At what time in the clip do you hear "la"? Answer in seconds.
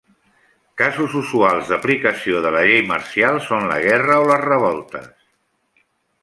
2.55-2.63, 3.73-3.77